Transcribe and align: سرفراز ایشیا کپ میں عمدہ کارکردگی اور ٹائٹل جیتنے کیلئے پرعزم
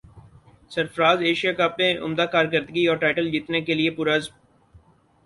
سرفراز 0.71 1.19
ایشیا 1.21 1.51
کپ 1.53 1.77
میں 1.79 1.91
عمدہ 1.97 2.25
کارکردگی 2.31 2.87
اور 2.87 2.97
ٹائٹل 2.97 3.29
جیتنے 3.31 3.61
کیلئے 3.61 3.89
پرعزم 3.97 4.33